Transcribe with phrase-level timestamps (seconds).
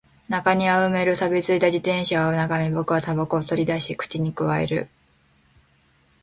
[0.29, 4.89] 中庭を埋める錆び付いた自転車を眺め、僕は煙草を取り出し、口に咥える